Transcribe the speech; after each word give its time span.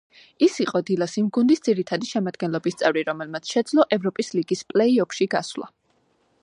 ის 0.45 0.53
იყო 0.63 0.79
„დილას“ 0.87 1.13
იმ 1.21 1.27
გუნდის 1.37 1.61
ძირითადი 1.67 2.09
შემადგენლობის 2.13 2.79
წევრი, 2.81 3.05
რომელმაც 3.11 3.53
შეძლო 3.57 3.87
ევროპის 3.99 4.35
ლიგის 4.39 4.67
პლეი-ოფში 4.73 5.29
გასვლა. 5.37 5.71